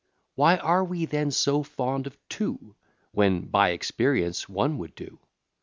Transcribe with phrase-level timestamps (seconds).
[0.33, 2.75] Why are we then so fond of two,
[3.11, 5.19] When by experience one would do?